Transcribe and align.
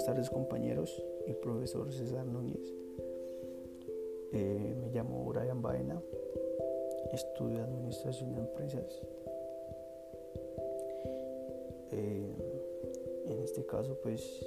Buenas 0.00 0.14
tardes 0.16 0.30
compañeros 0.30 1.04
y 1.26 1.34
profesor 1.34 1.92
César 1.92 2.24
Núñez. 2.24 2.72
Eh, 4.32 4.74
me 4.80 4.88
llamo 4.92 5.26
Brian 5.26 5.60
Baena, 5.60 6.00
estudio 7.12 7.62
Administración 7.62 8.32
de 8.32 8.38
Empresas. 8.38 9.02
Eh, 11.92 12.34
en 13.26 13.40
este 13.40 13.66
caso 13.66 13.98
pues 14.02 14.42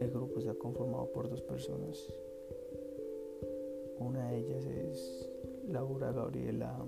el 0.00 0.10
grupo 0.10 0.38
está 0.38 0.54
conformado 0.54 1.12
por 1.12 1.28
dos 1.28 1.42
personas. 1.42 2.02
Una 3.98 4.30
de 4.30 4.38
ellas 4.38 4.64
es 4.64 5.30
Laura 5.68 6.12
Gabriela 6.12 6.82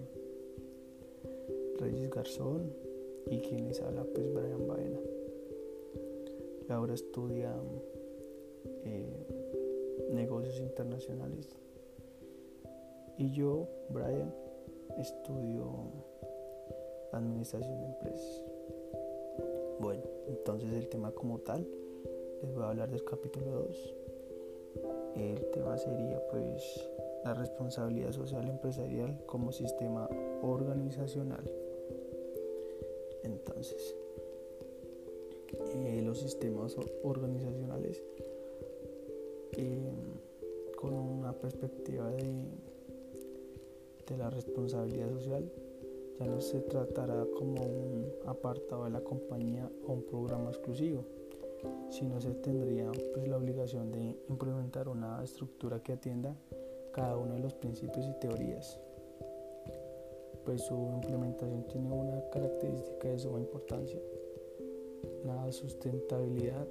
Reyes 1.79 2.09
Garzón 2.09 2.73
y 3.27 3.41
quien 3.41 3.69
les 3.69 3.83
habla 3.83 4.05
pues 4.05 4.33
Brian 4.33 4.67
Baena. 4.67 5.18
Laura 6.69 6.95
estudia 6.95 7.55
eh, 8.85 9.27
negocios 10.11 10.61
internacionales 10.61 11.49
y 13.17 13.33
yo, 13.33 13.67
Brian, 13.91 14.33
estudio 14.99 15.73
administración 17.13 17.81
de 17.81 17.87
empresas. 17.87 18.45
Bueno, 19.81 20.03
entonces 20.29 20.73
el 20.73 20.89
tema 20.89 21.11
como 21.13 21.39
tal, 21.39 21.67
les 22.43 22.55
voy 22.55 22.65
a 22.65 22.69
hablar 22.69 22.91
del 22.91 23.05
capítulo 23.05 23.51
2. 23.51 23.95
El 25.17 25.51
tema 25.51 25.77
sería 25.79 26.23
pues 26.31 26.89
la 27.25 27.35
responsabilidad 27.35 28.13
social 28.13 28.49
empresarial 28.49 29.21
como 29.27 29.53
sistema 29.53 30.09
organizacional. 30.43 31.51
Entonces, 33.25 33.97
sistemas 36.21 36.77
organizacionales 37.03 38.03
eh, 39.53 39.93
con 40.77 40.95
una 40.95 41.33
perspectiva 41.33 42.11
de, 42.11 42.45
de 44.07 44.17
la 44.17 44.31
responsabilidad 44.31 45.11
social 45.13 45.51
ya 46.19 46.27
no 46.27 46.41
se 46.41 46.61
tratará 46.61 47.25
como 47.37 47.63
un 47.63 48.13
apartado 48.27 48.85
de 48.85 48.91
la 48.91 49.01
compañía 49.01 49.71
o 49.87 49.93
un 49.93 50.03
programa 50.03 50.51
exclusivo, 50.51 51.05
sino 51.91 52.21
se 52.21 52.31
tendría 52.35 52.91
pues, 53.15 53.29
la 53.29 53.37
obligación 53.37 53.93
de 53.93 54.17
implementar 54.29 54.89
una 54.89 55.23
estructura 55.23 55.81
que 55.83 55.93
atienda 55.93 56.37
cada 56.93 57.17
uno 57.17 57.35
de 57.35 57.41
los 57.41 57.55
principios 57.55 58.07
y 58.07 58.19
teorías. 58.19 58.81
Pues 60.45 60.63
su 60.63 60.75
implementación 60.95 61.65
tiene 61.69 61.91
una 61.91 62.21
característica 62.31 63.09
de 63.09 63.19
suma 63.19 63.39
importancia, 63.39 64.01
la 65.25 65.51
sustentabilidad 65.53 66.67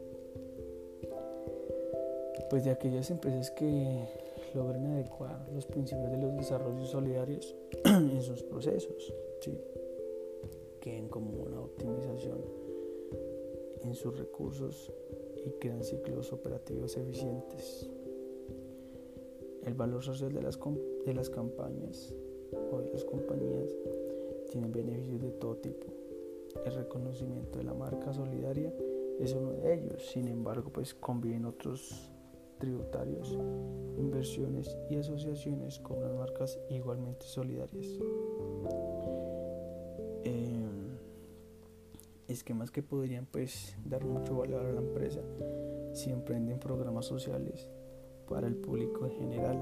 pues 2.50 2.64
de 2.64 2.72
aquellas 2.72 3.10
empresas 3.12 3.52
que 3.52 4.08
logren 4.54 4.86
adecuar 4.88 5.48
los 5.54 5.66
principios 5.66 6.12
de 6.12 6.18
los 6.18 6.36
desarrollos 6.38 6.90
solidarios 6.90 7.56
en 7.86 8.22
sus 8.22 8.44
procesos, 8.44 9.14
¿sí? 9.42 9.58
en 10.88 11.10
como 11.10 11.32
una 11.32 11.60
optimización 11.60 12.40
en 13.84 13.94
sus 13.94 14.18
recursos 14.18 14.92
y 15.46 15.50
crean 15.60 15.84
ciclos 15.84 16.32
operativos 16.32 16.96
eficientes. 16.98 17.90
El 19.66 19.74
valor 19.74 20.02
social 20.02 20.32
de 20.32 20.42
las, 20.42 20.58
de 21.06 21.14
las 21.14 21.30
campañas 21.30 22.14
o 22.72 22.80
de 22.80 22.90
las 22.92 23.04
compañías 23.04 23.70
tiene 24.50 24.68
beneficios 24.70 25.22
de 25.22 25.32
todo 25.32 25.58
tipo 25.58 25.97
el 26.66 26.74
reconocimiento 26.74 27.60
de 27.60 27.66
la 27.66 27.74
marca 27.74 28.14
solidaria 28.14 28.74
es 29.20 29.34
uno 29.34 29.52
de 29.52 29.74
ellos. 29.74 30.06
Sin 30.08 30.28
embargo, 30.28 30.72
pues 30.72 30.94
conviven 30.94 31.46
otros 31.46 32.12
tributarios, 32.60 33.38
inversiones 33.98 34.78
y 34.90 34.98
asociaciones 34.98 35.80
con 35.80 35.98
unas 35.98 36.14
marcas 36.14 36.60
igualmente 36.70 37.26
solidarias. 37.26 37.88
Eh, 40.24 40.68
esquemas 42.28 42.72
que 42.72 42.84
podrían 42.84 43.26
pues 43.26 43.76
dar 43.86 44.06
mucho 44.06 44.38
valor 44.38 44.66
a 44.66 44.72
la 44.72 44.82
empresa 44.82 45.22
si 45.94 46.12
emprenden 46.12 46.60
programas 46.60 47.06
sociales 47.06 47.68
para 48.28 48.48
el 48.48 48.56
público 48.56 49.06
en 49.06 49.12
general, 49.12 49.58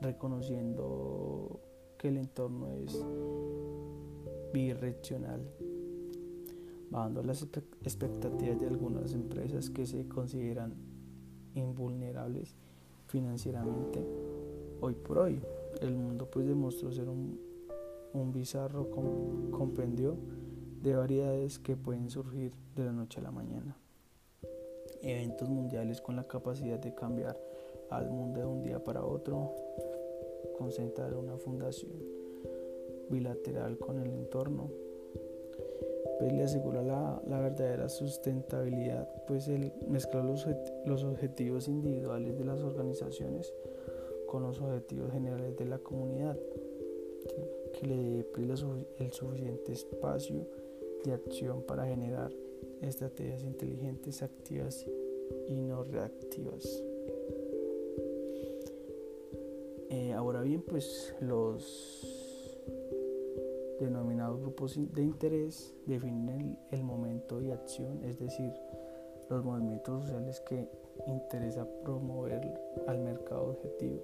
reconociendo 0.00 1.60
que 1.98 2.08
el 2.08 2.16
entorno 2.16 2.72
es 2.72 3.00
bidireccional, 4.52 5.40
bajando 6.90 7.22
las 7.22 7.42
expectativas 7.42 8.60
de 8.60 8.66
algunas 8.66 9.12
empresas 9.14 9.70
que 9.70 9.86
se 9.86 10.06
consideran 10.06 10.74
invulnerables 11.54 12.54
financieramente. 13.06 14.04
Hoy 14.80 14.94
por 14.94 15.18
hoy, 15.18 15.40
el 15.80 15.94
mundo 15.94 16.28
pues 16.30 16.46
demostró 16.46 16.92
ser 16.92 17.08
un, 17.08 17.40
un 18.12 18.32
bizarro 18.32 18.90
compendio 19.50 20.16
de 20.82 20.94
variedades 20.94 21.58
que 21.58 21.76
pueden 21.76 22.10
surgir 22.10 22.52
de 22.76 22.84
la 22.84 22.92
noche 22.92 23.20
a 23.20 23.22
la 23.22 23.30
mañana. 23.30 23.76
Eventos 25.00 25.48
mundiales 25.48 26.00
con 26.00 26.16
la 26.16 26.24
capacidad 26.24 26.78
de 26.78 26.94
cambiar 26.94 27.38
al 27.90 28.10
mundo 28.10 28.40
de 28.40 28.46
un 28.46 28.62
día 28.62 28.82
para 28.82 29.04
otro, 29.04 29.54
concentrar 30.58 31.14
una 31.14 31.36
fundación 31.36 32.21
bilateral 33.12 33.78
con 33.78 34.00
el 34.00 34.10
entorno, 34.10 34.70
pues 36.18 36.32
le 36.32 36.42
asegura 36.42 36.82
la, 36.82 37.22
la 37.28 37.40
verdadera 37.40 37.88
sustentabilidad, 37.88 39.08
pues 39.26 39.48
el 39.48 39.72
mezclar 39.88 40.24
los, 40.24 40.46
los 40.86 41.04
objetivos 41.04 41.68
individuales 41.68 42.38
de 42.38 42.44
las 42.44 42.60
organizaciones 42.60 43.52
con 44.26 44.42
los 44.42 44.60
objetivos 44.60 45.12
generales 45.12 45.56
de 45.56 45.66
la 45.66 45.78
comunidad, 45.78 46.38
que 47.74 47.86
le 47.86 47.96
dé 47.96 48.24
pues, 48.24 48.64
el 48.98 49.12
suficiente 49.12 49.72
espacio 49.72 50.46
de 51.04 51.12
acción 51.12 51.62
para 51.62 51.86
generar 51.86 52.32
estrategias 52.80 53.42
inteligentes, 53.42 54.22
activas 54.22 54.86
y 55.48 55.54
no 55.54 55.84
reactivas. 55.84 56.82
Eh, 59.90 60.12
ahora 60.12 60.40
bien, 60.40 60.62
pues 60.62 61.14
los 61.20 62.12
denominados 63.82 64.40
grupos 64.40 64.78
de 64.94 65.02
interés 65.02 65.74
definen 65.86 66.58
el, 66.70 66.82
momento 66.82 67.40
de 67.40 67.52
acción, 67.52 68.02
es 68.04 68.18
decir, 68.18 68.52
los 69.28 69.44
movimientos 69.44 70.02
sociales 70.02 70.40
que 70.40 70.68
interesa 71.06 71.66
promover 71.84 72.40
al 72.86 72.98
mercado 73.00 73.50
objetivo, 73.50 74.02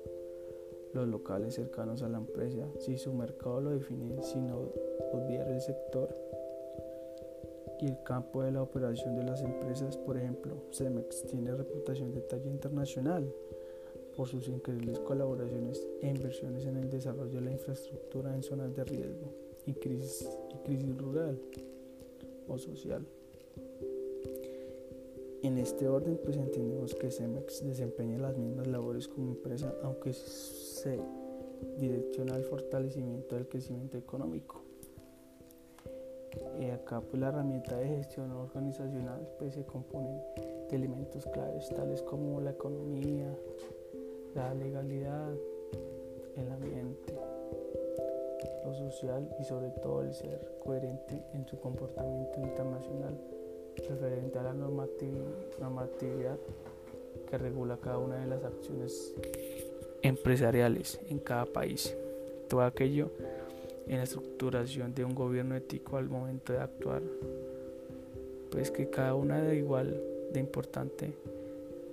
los 0.92 1.08
locales 1.08 1.54
cercanos 1.54 2.02
a 2.02 2.08
la 2.08 2.18
empresa, 2.18 2.66
si 2.78 2.96
su 2.98 3.12
mercado 3.12 3.60
lo 3.60 3.70
define 3.70 4.22
sin 4.22 4.50
obviar 4.50 5.48
el 5.48 5.60
sector 5.60 6.14
y 7.80 7.86
el 7.86 8.02
campo 8.02 8.42
de 8.42 8.52
la 8.52 8.62
operación 8.62 9.14
de 9.14 9.24
las 9.24 9.42
empresas, 9.42 9.96
por 9.96 10.16
ejemplo, 10.16 10.56
Cemex 10.72 11.26
tiene 11.26 11.54
reputación 11.54 12.12
de 12.12 12.22
talla 12.22 12.50
internacional 12.50 13.32
por 14.16 14.26
sus 14.26 14.48
increíbles 14.48 14.98
colaboraciones 15.00 15.86
e 16.00 16.08
inversiones 16.08 16.64
en 16.66 16.76
el 16.76 16.90
desarrollo 16.90 17.38
de 17.38 17.44
la 17.44 17.52
infraestructura 17.52 18.34
en 18.34 18.42
zonas 18.42 18.74
de 18.74 18.84
riesgo 18.84 19.47
y 19.68 19.74
crisis, 19.74 20.26
rural 20.96 21.38
o 22.48 22.56
social. 22.58 23.06
En 25.42 25.58
este 25.58 25.86
orden, 25.86 26.18
pues 26.24 26.36
entendemos 26.36 26.94
que 26.94 27.10
Cemex 27.10 27.64
desempeña 27.64 28.18
las 28.18 28.36
mismas 28.36 28.66
labores 28.66 29.06
como 29.06 29.32
empresa, 29.32 29.72
aunque 29.82 30.12
se 30.14 30.98
direcciona 31.78 32.34
al 32.34 32.44
fortalecimiento 32.44 33.36
del 33.36 33.46
crecimiento 33.46 33.98
económico. 33.98 34.62
Y 36.60 36.66
acá, 36.70 37.00
pues 37.00 37.20
la 37.20 37.28
herramienta 37.28 37.76
de 37.76 37.88
gestión 37.88 38.30
organizacional 38.32 39.28
pues, 39.38 39.54
se 39.54 39.64
compone 39.64 40.22
de 40.70 40.76
elementos 40.76 41.26
claves 41.26 41.68
tales 41.68 42.02
como 42.02 42.40
la 42.40 42.50
economía, 42.50 43.36
la 44.34 44.54
legalidad, 44.54 45.34
el 46.36 46.52
ambiente, 46.52 47.14
social 48.74 49.28
y 49.40 49.44
sobre 49.44 49.70
todo 49.70 50.02
el 50.02 50.14
ser 50.14 50.40
coherente 50.62 51.22
en 51.34 51.46
su 51.46 51.58
comportamiento 51.58 52.40
internacional 52.40 53.18
referente 53.88 54.38
a 54.38 54.42
la 54.42 54.52
normatividad 54.54 56.38
que 57.28 57.38
regula 57.38 57.78
cada 57.80 57.98
una 57.98 58.16
de 58.16 58.26
las 58.26 58.44
acciones 58.44 59.14
empresariales 60.02 61.00
en 61.08 61.18
cada 61.18 61.46
país. 61.46 61.96
Todo 62.48 62.62
aquello 62.62 63.10
en 63.86 63.98
la 63.98 64.04
estructuración 64.04 64.94
de 64.94 65.04
un 65.04 65.14
gobierno 65.14 65.56
ético 65.56 65.96
al 65.96 66.08
momento 66.08 66.52
de 66.52 66.60
actuar, 66.60 67.02
pues 68.50 68.70
que 68.70 68.88
cada 68.90 69.14
una 69.14 69.46
es 69.46 69.58
igual 69.58 70.00
de 70.32 70.40
importante 70.40 71.12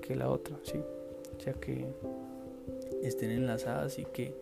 que 0.02 0.16
la 0.16 0.30
otra, 0.30 0.58
¿sí? 0.64 0.80
ya 1.46 1.54
que 1.54 1.86
estén 3.02 3.32
enlazadas 3.32 4.00
y 4.00 4.06
que 4.06 4.34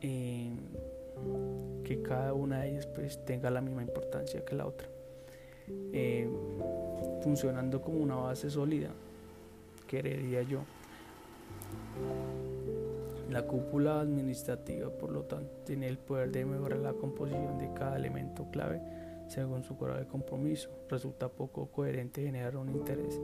que 0.00 2.02
cada 2.02 2.34
una 2.34 2.60
de 2.60 2.70
ellas 2.70 2.86
pues 2.86 3.24
tenga 3.24 3.50
la 3.50 3.60
misma 3.60 3.82
importancia 3.82 4.44
que 4.44 4.54
la 4.54 4.66
otra. 4.66 4.88
eh, 5.92 6.28
funcionando 7.22 7.82
como 7.82 7.98
una 7.98 8.16
base 8.16 8.50
sólida, 8.50 8.90
querería 9.86 10.42
yo. 10.42 10.60
La 13.30 13.42
cúpula 13.42 14.00
administrativa, 14.00 14.88
por 14.88 15.10
lo 15.10 15.24
tanto, 15.24 15.50
tiene 15.66 15.88
el 15.88 15.98
poder 15.98 16.30
de 16.30 16.46
mejorar 16.46 16.78
la 16.78 16.94
composición 16.94 17.58
de 17.58 17.70
cada 17.74 17.96
elemento 17.96 18.46
clave 18.50 18.80
según 19.28 19.62
su 19.62 19.76
grado 19.76 19.98
de 19.98 20.06
compromiso. 20.06 20.70
Resulta 20.88 21.28
poco 21.28 21.66
coherente 21.66 22.22
generar 22.22 22.56
un 22.56 22.70
interés 22.70 23.20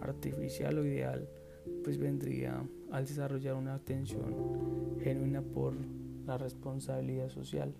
artificial 0.00 0.78
o 0.78 0.84
ideal, 0.84 1.28
pues 1.84 1.98
vendría 1.98 2.60
al 2.90 3.06
desarrollar 3.06 3.54
una 3.54 3.74
atención 3.74 4.98
genuina 5.00 5.42
por 5.42 5.74
la 6.26 6.38
responsabilidad 6.38 7.28
social. 7.28 7.74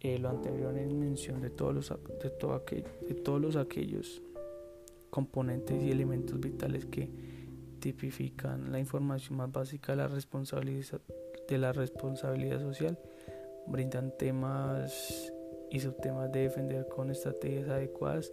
Eh, 0.00 0.18
lo 0.18 0.28
anterior 0.28 0.76
en 0.76 0.98
mención 0.98 1.40
de 1.40 1.50
todos 1.50 1.74
los 1.74 1.88
de, 2.22 2.30
todo 2.30 2.62
de 3.08 3.14
todos 3.14 3.40
los 3.40 3.56
aquellos 3.56 4.20
componentes 5.08 5.82
y 5.82 5.90
elementos 5.90 6.38
vitales 6.38 6.84
que 6.86 7.08
tipifican 7.80 8.72
la 8.72 8.78
información 8.78 9.38
más 9.38 9.50
básica 9.50 9.92
de 9.92 9.96
la 9.96 10.08
responsabilidad, 10.08 11.00
de 11.48 11.58
la 11.58 11.72
responsabilidad 11.72 12.60
social, 12.60 12.98
brindan 13.66 14.12
temas 14.18 15.32
y 15.70 15.80
subtemas 15.80 16.30
de 16.32 16.40
defender 16.40 16.86
con 16.88 17.10
estrategias 17.10 17.68
adecuadas 17.68 18.32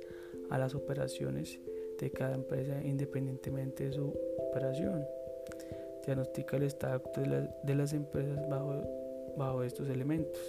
a 0.50 0.58
las 0.58 0.76
operaciones 0.76 1.60
de 2.00 2.12
cada 2.12 2.36
empresa 2.36 2.82
independientemente 2.84 3.86
de 3.86 3.94
su 3.94 4.14
operación. 4.38 5.06
Diagnostica 6.06 6.58
el 6.58 6.64
estado 6.64 7.02
de, 7.64 7.76
las 7.76 7.94
empresas 7.94 8.48
bajo, 8.50 8.84
bajo 9.38 9.64
estos 9.64 9.90
elementos. 9.90 10.42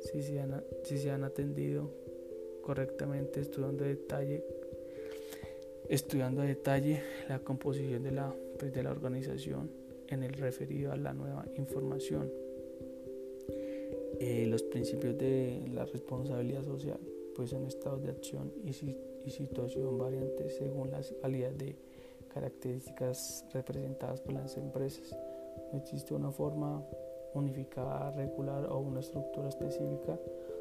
Si 0.00 0.22
se, 0.22 0.40
han, 0.40 0.62
si 0.84 0.98
se 0.98 1.10
han 1.10 1.24
atendido 1.24 1.90
correctamente, 2.62 3.40
estudiando 3.40 3.84
detalle 3.84 4.44
estudiando 5.88 6.40
a 6.40 6.46
detalle 6.46 7.02
la 7.28 7.38
composición 7.40 8.02
de 8.02 8.12
la, 8.12 8.34
pues, 8.58 8.72
de 8.72 8.82
la 8.82 8.90
organización 8.90 9.70
en 10.08 10.22
el 10.22 10.32
referido 10.32 10.92
a 10.92 10.96
la 10.96 11.12
nueva 11.12 11.44
información. 11.56 12.30
Eh, 14.18 14.46
los 14.46 14.62
principios 14.62 15.18
de 15.18 15.68
la 15.72 15.84
responsabilidad 15.84 16.62
social 16.62 16.98
pues 17.34 17.50
son 17.50 17.66
estados 17.66 18.02
de 18.02 18.10
acción 18.10 18.52
y, 18.62 18.70
y 18.70 19.30
situación 19.30 19.98
variantes 19.98 20.56
según 20.56 20.90
las 20.90 21.12
calidad 21.20 21.50
de 21.52 21.76
características 22.32 23.44
representadas 23.52 24.20
por 24.20 24.34
las 24.34 24.56
empresas. 24.56 25.16
No 25.72 25.78
existe 25.78 26.14
una 26.14 26.30
forma 26.30 26.82
unificada, 27.34 28.10
regular 28.10 28.66
o 28.66 28.78
una 28.78 29.00
estructura 29.00 29.48
específica, 29.48 30.18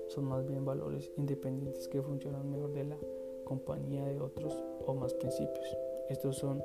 son 0.07 0.25
más 0.25 0.45
bien 0.45 0.65
valores 0.65 1.11
independientes 1.17 1.87
que 1.87 2.01
funcionan 2.01 2.49
mejor 2.49 2.73
de 2.73 2.83
la 2.83 2.97
compañía 3.45 4.05
de 4.05 4.19
otros 4.19 4.61
o 4.85 4.93
más 4.93 5.13
principios. 5.13 5.77
Estos 6.09 6.37
son 6.37 6.63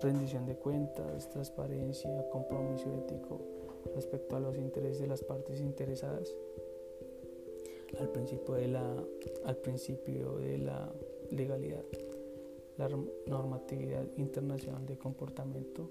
rendición 0.00 0.46
de 0.46 0.56
cuentas, 0.56 1.28
transparencia, 1.30 2.28
compromiso 2.30 2.92
ético 2.94 3.40
respecto 3.94 4.36
a 4.36 4.40
los 4.40 4.56
intereses 4.56 5.00
de 5.00 5.06
las 5.06 5.22
partes 5.22 5.60
interesadas, 5.60 6.34
al 7.98 8.08
principio 8.10 8.54
de 8.54 8.68
la, 8.68 9.04
al 9.44 9.56
principio 9.56 10.36
de 10.36 10.58
la 10.58 10.92
legalidad, 11.30 11.84
la 12.78 12.88
normatividad 13.26 14.04
internacional 14.16 14.86
de 14.86 14.96
comportamiento 14.96 15.90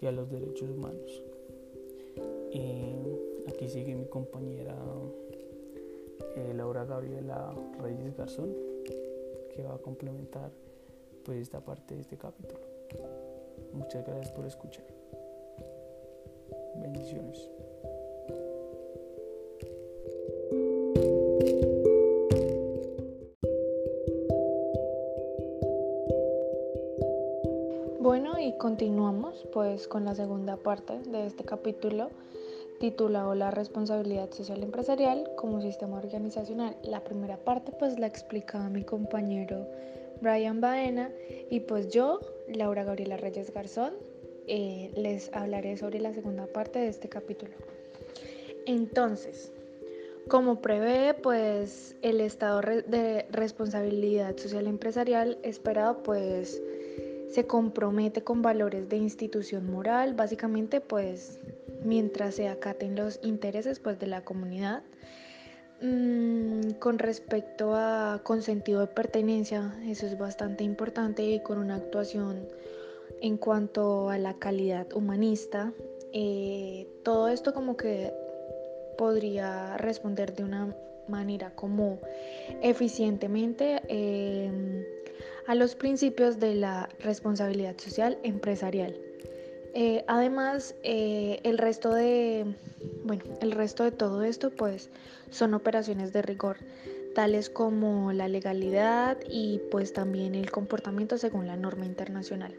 y 0.00 0.06
a 0.06 0.12
los 0.12 0.30
derechos 0.30 0.70
humanos. 0.70 1.22
Y 2.50 3.48
aquí 3.48 3.68
sigue 3.68 3.94
mi 3.94 4.06
compañera 4.06 4.76
eh, 6.36 6.52
Laura 6.54 6.84
Gabriela 6.84 7.54
Reyes 7.80 8.16
Garzón 8.16 8.54
que 9.54 9.62
va 9.62 9.74
a 9.74 9.78
complementar 9.78 10.50
pues 11.24 11.38
esta 11.38 11.60
parte 11.60 11.94
de 11.94 12.00
este 12.00 12.16
capítulo. 12.16 12.60
Muchas 13.72 14.04
gracias 14.06 14.32
por 14.32 14.46
escuchar. 14.46 14.84
Bendiciones. 16.76 17.48
Continuamos 28.62 29.44
pues 29.52 29.88
con 29.88 30.04
la 30.04 30.14
segunda 30.14 30.56
parte 30.56 30.96
de 31.08 31.26
este 31.26 31.42
capítulo 31.42 32.10
titulado 32.78 33.34
La 33.34 33.50
responsabilidad 33.50 34.30
social 34.30 34.62
empresarial 34.62 35.28
como 35.36 35.60
sistema 35.60 35.98
organizacional. 35.98 36.76
La 36.84 37.02
primera 37.02 37.38
parte 37.38 37.72
pues 37.76 37.98
la 37.98 38.06
explicaba 38.06 38.68
mi 38.68 38.84
compañero 38.84 39.66
Brian 40.20 40.60
Baena 40.60 41.10
y 41.50 41.58
pues 41.58 41.88
yo, 41.88 42.20
Laura 42.46 42.84
Gabriela 42.84 43.16
Reyes 43.16 43.52
Garzón, 43.52 43.94
eh, 44.46 44.92
les 44.94 45.34
hablaré 45.34 45.76
sobre 45.76 45.98
la 45.98 46.14
segunda 46.14 46.46
parte 46.46 46.78
de 46.78 46.86
este 46.86 47.08
capítulo. 47.08 47.54
Entonces, 48.66 49.52
como 50.28 50.60
prevé 50.60 51.14
pues 51.14 51.96
el 52.02 52.20
estado 52.20 52.60
de 52.60 53.26
responsabilidad 53.32 54.36
social 54.36 54.68
empresarial 54.68 55.36
esperado 55.42 56.04
pues 56.04 56.62
se 57.32 57.46
compromete 57.46 58.22
con 58.22 58.42
valores 58.42 58.88
de 58.88 58.96
institución 58.96 59.70
moral, 59.70 60.14
básicamente 60.14 60.80
pues 60.80 61.40
mientras 61.84 62.34
se 62.34 62.48
acaten 62.48 62.94
los 62.94 63.18
intereses 63.22 63.80
pues, 63.80 63.98
de 63.98 64.06
la 64.06 64.22
comunidad. 64.22 64.82
Mm, 65.80 66.74
con 66.78 66.98
respecto 66.98 67.74
a 67.74 68.20
con 68.22 68.42
sentido 68.42 68.80
de 68.80 68.86
pertenencia, 68.86 69.74
eso 69.84 70.06
es 70.06 70.16
bastante 70.16 70.62
importante 70.62 71.24
y 71.24 71.40
con 71.40 71.58
una 71.58 71.76
actuación 71.76 72.46
en 73.20 73.36
cuanto 73.36 74.10
a 74.10 74.18
la 74.18 74.34
calidad 74.34 74.92
humanista. 74.94 75.72
Eh, 76.12 76.86
todo 77.02 77.28
esto 77.28 77.54
como 77.54 77.76
que 77.76 78.12
podría 78.96 79.76
responder 79.78 80.34
de 80.34 80.44
una 80.44 80.76
manera 81.08 81.50
como 81.54 81.98
eficientemente 82.62 83.80
em, 83.88 84.84
a 85.46 85.54
los 85.54 85.74
principios 85.74 86.38
de 86.38 86.54
la 86.54 86.88
responsabilidad 87.00 87.76
social 87.78 88.18
empresarial. 88.22 88.96
Eh, 89.74 90.04
además, 90.06 90.74
eh, 90.82 91.40
el 91.44 91.56
resto 91.56 91.94
de, 91.94 92.54
bueno, 93.04 93.24
el 93.40 93.52
resto 93.52 93.84
de 93.84 93.90
todo 93.90 94.22
esto, 94.22 94.50
pues, 94.50 94.90
son 95.30 95.54
operaciones 95.54 96.12
de 96.12 96.20
rigor, 96.20 96.58
tales 97.14 97.48
como 97.48 98.12
la 98.12 98.28
legalidad 98.28 99.16
y, 99.28 99.60
pues, 99.70 99.92
también 99.92 100.34
el 100.34 100.50
comportamiento 100.50 101.16
según 101.16 101.46
la 101.46 101.56
norma 101.56 101.86
internacional. 101.86 102.54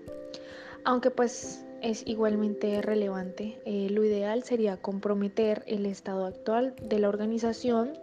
Aunque, 0.86 1.12
pues, 1.12 1.66
es 1.82 2.06
igualmente 2.08 2.82
relevante, 2.82 3.60
eh, 3.66 3.90
lo 3.92 4.04
ideal 4.04 4.44
sería 4.44 4.78
comprometer 4.78 5.64
el 5.68 5.86
estado 5.86 6.26
actual 6.26 6.74
de 6.82 7.00
la 7.00 7.10
organización, 7.10 7.94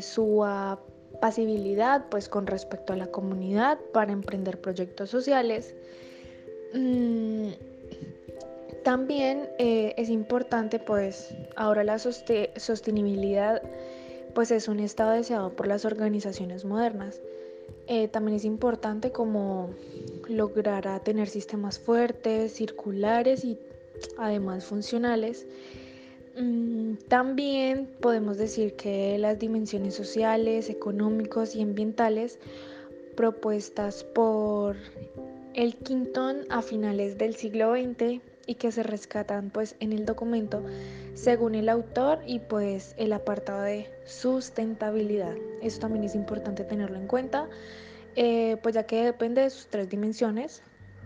su 0.00 0.44
pasibilidad, 1.20 2.06
pues, 2.10 2.28
con 2.28 2.46
respecto 2.46 2.92
a 2.92 2.96
la 2.96 3.08
comunidad 3.08 3.78
para 3.92 4.12
emprender 4.12 4.60
proyectos 4.60 5.10
sociales. 5.10 5.74
Mm, 6.74 7.50
también 8.84 9.48
eh, 9.58 9.94
es 9.96 10.08
importante, 10.08 10.78
pues, 10.78 11.34
ahora 11.56 11.84
la 11.84 11.98
sostenibilidad, 11.98 13.62
pues 14.34 14.50
es 14.50 14.68
un 14.68 14.80
estado 14.80 15.12
deseado 15.12 15.50
por 15.50 15.66
las 15.66 15.84
organizaciones 15.84 16.64
modernas. 16.64 17.20
Eh, 17.86 18.08
también 18.08 18.36
es 18.36 18.44
importante 18.44 19.12
como 19.12 19.70
lograr 20.28 21.02
tener 21.04 21.28
sistemas 21.28 21.78
fuertes, 21.78 22.52
circulares 22.52 23.44
y 23.44 23.58
además 24.18 24.64
funcionales. 24.64 25.46
Mm, 26.38 26.94
también 27.08 27.88
podemos 28.00 28.38
decir 28.38 28.76
que 28.76 29.18
las 29.18 29.40
dimensiones 29.40 29.94
sociales, 29.94 30.70
económicos 30.70 31.56
y 31.56 31.62
ambientales 31.62 32.38
propuestas 33.16 34.04
por 34.04 34.76
el 35.54 35.74
Quinton 35.74 36.44
a 36.50 36.62
finales 36.62 37.18
del 37.18 37.34
siglo 37.34 37.74
XX 37.74 38.22
y 38.46 38.54
que 38.54 38.70
se 38.70 38.84
rescatan 38.84 39.50
pues 39.50 39.74
en 39.80 39.92
el 39.92 40.06
documento 40.06 40.62
según 41.14 41.56
el 41.56 41.68
autor 41.68 42.20
y 42.24 42.38
pues 42.38 42.94
el 42.96 43.12
apartado 43.12 43.62
de 43.62 43.90
sustentabilidad. 44.06 45.34
Eso 45.60 45.80
también 45.80 46.04
es 46.04 46.14
importante 46.14 46.62
tenerlo 46.62 46.98
en 46.98 47.08
cuenta, 47.08 47.48
eh, 48.14 48.56
pues 48.62 48.76
ya 48.76 48.84
que 48.84 49.04
depende 49.04 49.42
de 49.42 49.50
sus 49.50 49.66
tres 49.66 49.90
dimensiones 49.90 50.62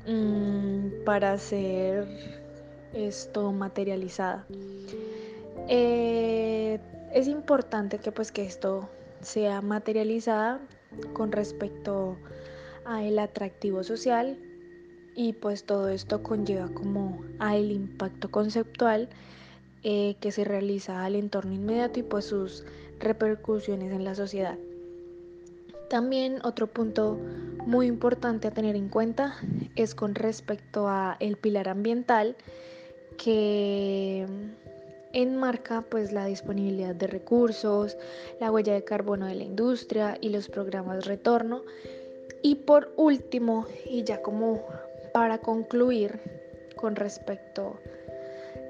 mm, 0.06 1.04
para 1.06 1.38
ser 1.38 2.06
esto 2.92 3.50
materializada. 3.52 4.46
Eh, 5.68 6.78
es 7.12 7.28
importante 7.28 7.98
que 7.98 8.12
pues 8.12 8.32
que 8.32 8.44
esto 8.44 8.88
sea 9.20 9.60
materializada 9.60 10.60
con 11.12 11.32
respecto 11.32 12.16
a 12.84 13.04
el 13.04 13.18
atractivo 13.18 13.84
social 13.84 14.38
y 15.14 15.34
pues 15.34 15.64
todo 15.64 15.88
esto 15.88 16.22
conlleva 16.22 16.68
como 16.68 17.22
a 17.38 17.56
el 17.56 17.70
impacto 17.70 18.30
conceptual 18.30 19.08
eh, 19.82 20.16
que 20.20 20.32
se 20.32 20.44
realiza 20.44 21.04
al 21.04 21.16
entorno 21.16 21.52
inmediato 21.52 22.00
y 22.00 22.02
pues 22.02 22.24
sus 22.26 22.64
repercusiones 22.98 23.92
en 23.92 24.04
la 24.04 24.14
sociedad. 24.14 24.58
También 25.90 26.38
otro 26.44 26.68
punto 26.68 27.18
muy 27.66 27.86
importante 27.86 28.48
a 28.48 28.50
tener 28.52 28.76
en 28.76 28.88
cuenta 28.88 29.34
es 29.76 29.94
con 29.94 30.14
respecto 30.14 30.88
a 30.88 31.16
el 31.20 31.36
pilar 31.36 31.68
ambiental 31.68 32.36
que 33.18 34.26
enmarca 35.12 35.82
pues 35.82 36.12
la 36.12 36.26
disponibilidad 36.26 36.94
de 36.94 37.06
recursos, 37.06 37.96
la 38.40 38.50
huella 38.50 38.74
de 38.74 38.84
carbono 38.84 39.26
de 39.26 39.34
la 39.34 39.44
industria 39.44 40.18
y 40.20 40.30
los 40.30 40.48
programas 40.48 41.06
retorno. 41.06 41.62
Y 42.42 42.56
por 42.56 42.92
último, 42.96 43.66
y 43.86 44.02
ya 44.04 44.20
como 44.22 44.64
para 45.12 45.38
concluir 45.38 46.18
con 46.76 46.96
respecto 46.96 47.78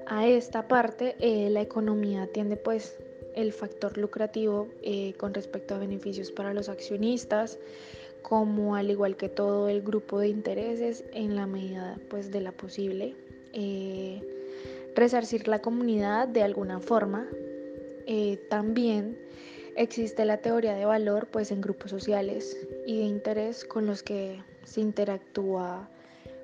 a 0.06 0.26
esta 0.26 0.68
parte, 0.68 1.16
eh, 1.20 1.48
la 1.50 1.62
economía 1.62 2.28
tiende 2.32 2.56
pues 2.56 2.98
el 3.34 3.52
factor 3.52 3.96
lucrativo 3.96 4.68
eh, 4.82 5.14
con 5.14 5.32
respecto 5.32 5.74
a 5.74 5.78
beneficios 5.78 6.30
para 6.30 6.52
los 6.52 6.68
accionistas, 6.68 7.58
como 8.20 8.76
al 8.76 8.90
igual 8.90 9.16
que 9.16 9.28
todo 9.28 9.68
el 9.68 9.82
grupo 9.82 10.18
de 10.18 10.28
intereses 10.28 11.04
en 11.12 11.34
la 11.34 11.46
medida 11.46 11.98
pues 12.10 12.30
de 12.30 12.40
la 12.40 12.52
posible. 12.52 13.14
Eh, 13.52 14.41
resarcir 14.94 15.48
la 15.48 15.60
comunidad 15.60 16.28
de 16.28 16.42
alguna 16.42 16.80
forma. 16.80 17.26
Eh, 18.06 18.38
también 18.50 19.16
existe 19.76 20.24
la 20.24 20.38
teoría 20.38 20.74
de 20.74 20.84
valor 20.84 21.28
pues 21.28 21.50
en 21.50 21.60
grupos 21.60 21.90
sociales 21.90 22.56
y 22.86 22.98
de 22.98 23.04
interés 23.04 23.64
con 23.64 23.86
los 23.86 24.02
que 24.02 24.42
se 24.64 24.80
interactúa 24.80 25.88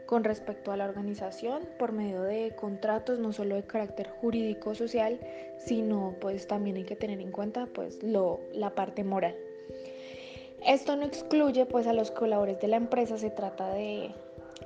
con 0.06 0.24
respecto 0.24 0.72
a 0.72 0.76
la 0.76 0.86
organización 0.86 1.62
por 1.78 1.92
medio 1.92 2.22
de 2.22 2.54
contratos 2.56 3.18
no 3.18 3.32
solo 3.32 3.56
de 3.56 3.64
carácter 3.64 4.08
jurídico 4.08 4.74
social 4.74 5.20
sino 5.58 6.14
pues 6.20 6.46
también 6.46 6.76
hay 6.76 6.84
que 6.84 6.96
tener 6.96 7.20
en 7.20 7.30
cuenta 7.30 7.66
pues 7.66 8.02
lo, 8.02 8.40
la 8.54 8.74
parte 8.74 9.04
moral 9.04 9.36
esto 10.66 10.96
no 10.96 11.04
excluye 11.04 11.66
pues 11.66 11.86
a 11.86 11.92
los 11.92 12.10
colaboradores 12.10 12.62
de 12.62 12.68
la 12.68 12.76
empresa 12.76 13.18
se 13.18 13.30
trata 13.30 13.74
de 13.74 14.14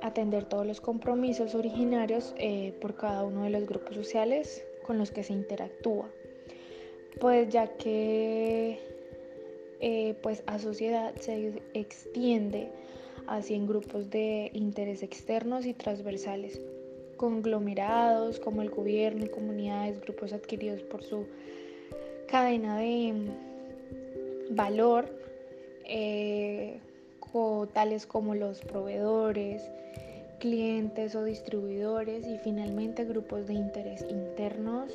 atender 0.01 0.45
todos 0.45 0.65
los 0.65 0.81
compromisos 0.81 1.55
originarios 1.55 2.33
eh, 2.37 2.73
por 2.81 2.95
cada 2.95 3.23
uno 3.23 3.43
de 3.43 3.49
los 3.49 3.65
grupos 3.65 3.95
sociales 3.95 4.65
con 4.85 4.97
los 4.97 5.11
que 5.11 5.23
se 5.23 5.33
interactúa. 5.33 6.09
Pues 7.19 7.49
ya 7.49 7.67
que 7.77 8.79
eh, 9.79 10.15
pues 10.23 10.43
a 10.47 10.59
sociedad 10.59 11.13
se 11.17 11.61
extiende 11.73 12.69
así 13.27 13.53
en 13.53 13.67
grupos 13.67 14.09
de 14.09 14.49
interés 14.53 15.03
externos 15.03 15.65
y 15.65 15.73
transversales, 15.73 16.59
conglomerados 17.17 18.39
como 18.39 18.61
el 18.61 18.69
gobierno 18.69 19.29
comunidades, 19.29 19.99
grupos 20.01 20.33
adquiridos 20.33 20.81
por 20.83 21.03
su 21.03 21.25
cadena 22.27 22.79
de 22.79 23.13
valor, 24.49 25.09
eh, 25.85 26.79
tales 27.73 28.05
como 28.05 28.35
los 28.35 28.61
proveedores, 28.61 29.63
clientes 30.39 31.15
o 31.15 31.23
distribuidores 31.23 32.27
y 32.27 32.37
finalmente 32.37 33.05
grupos 33.05 33.47
de 33.47 33.53
interés 33.53 34.05
internos, 34.07 34.91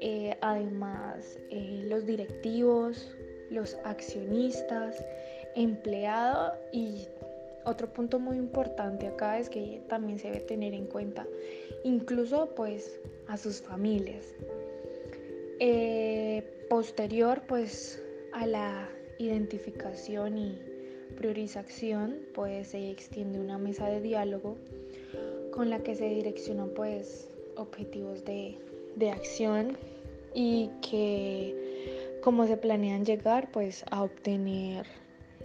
eh, 0.00 0.36
además 0.40 1.38
eh, 1.50 1.84
los 1.86 2.06
directivos, 2.06 3.14
los 3.50 3.76
accionistas, 3.84 5.04
empleado 5.54 6.54
y 6.72 7.06
otro 7.64 7.92
punto 7.92 8.18
muy 8.18 8.38
importante 8.38 9.06
acá 9.08 9.38
es 9.38 9.50
que 9.50 9.82
también 9.88 10.18
se 10.18 10.28
debe 10.28 10.40
tener 10.40 10.72
en 10.72 10.86
cuenta 10.86 11.26
incluso 11.84 12.48
pues 12.54 12.98
a 13.28 13.36
sus 13.36 13.60
familias. 13.60 14.24
Eh, 15.58 16.42
posterior 16.70 17.42
pues 17.46 18.02
a 18.32 18.46
la 18.46 18.88
identificación 19.18 20.38
y 20.38 20.69
priorización, 21.16 22.18
pues 22.34 22.68
se 22.68 22.90
extiende 22.90 23.40
una 23.40 23.58
mesa 23.58 23.88
de 23.88 24.00
diálogo 24.00 24.56
con 25.52 25.70
la 25.70 25.80
que 25.80 25.94
se 25.94 26.08
direccionan 26.08 26.70
pues 26.70 27.28
objetivos 27.56 28.24
de, 28.24 28.56
de 28.96 29.10
acción 29.10 29.76
y 30.34 30.70
que 30.88 32.18
cómo 32.22 32.46
se 32.46 32.56
planean 32.56 33.04
llegar 33.04 33.50
pues 33.50 33.84
a 33.90 34.02
obtener 34.02 34.86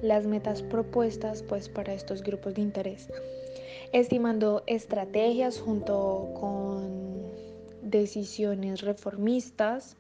las 0.02 0.26
metas 0.28 0.62
propuestas 0.62 1.44
pues 1.44 1.70
para 1.70 1.94
estos 1.94 2.22
grupos 2.22 2.56
de 2.56 2.62
interés. 2.62 3.10
Estimando 3.92 4.64
estrategias 4.68 5.60
junto 5.60 6.30
con 6.40 7.24
decisiones 7.82 8.82
reformistas 8.82 9.96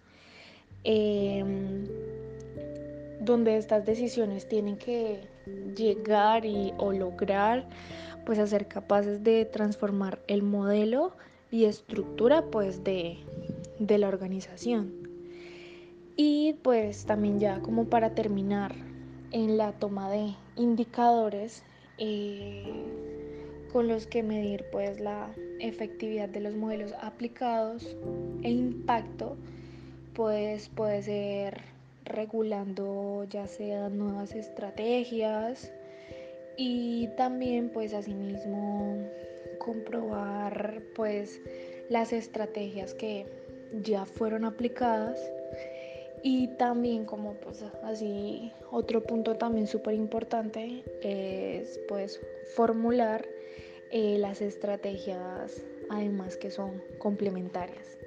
em, 0.83 1.85
donde 3.21 3.57
estas 3.57 3.85
decisiones 3.85 4.47
tienen 4.47 4.77
que 4.77 5.21
llegar 5.75 6.45
y 6.45 6.73
o 6.77 6.91
lograr 6.91 7.67
pues 8.25 8.39
a 8.39 8.47
ser 8.47 8.67
capaces 8.67 9.23
de 9.23 9.45
transformar 9.45 10.19
el 10.27 10.41
modelo 10.41 11.13
y 11.51 11.65
estructura 11.65 12.43
pues 12.45 12.83
de, 12.83 13.17
la 13.79 14.07
organización. 14.07 14.91
Y 16.17 16.53
pues 16.63 17.05
también 17.05 17.39
ya 17.39 17.59
como 17.61 17.85
para 17.85 18.15
terminar 18.15 18.73
en 19.31 19.57
la 19.57 19.73
toma 19.73 20.09
de 20.09 20.33
indicadores 20.55 21.63
eh, 21.97 22.83
con 23.71 23.87
los 23.87 24.07
que 24.07 24.23
medir 24.23 24.65
pues 24.71 24.99
la 24.99 25.29
efectividad 25.59 26.29
de 26.29 26.39
los 26.39 26.55
modelos 26.55 26.93
aplicados 27.01 27.95
e 28.43 28.49
impacto 28.49 29.35
pues 30.13 30.69
puede 30.69 31.03
ser 31.03 31.74
regulando 32.05 33.25
ya 33.29 33.47
sea 33.47 33.89
nuevas 33.89 34.33
estrategias 34.33 35.71
y 36.57 37.07
también 37.17 37.69
pues 37.69 37.93
asimismo 37.93 38.97
comprobar 39.59 40.81
pues 40.95 41.41
las 41.89 42.13
estrategias 42.13 42.93
que 42.93 43.25
ya 43.81 44.05
fueron 44.05 44.45
aplicadas 44.45 45.19
y 46.23 46.47
también 46.57 47.05
como 47.05 47.33
pues 47.33 47.63
así 47.83 48.51
otro 48.71 49.03
punto 49.03 49.35
también 49.35 49.67
súper 49.67 49.95
importante 49.95 50.83
es 51.01 51.79
pues 51.87 52.19
formular 52.55 53.25
eh, 53.91 54.17
las 54.17 54.41
estrategias 54.41 55.61
además 55.89 56.37
que 56.37 56.49
son 56.49 56.81
complementarias. 56.97 57.97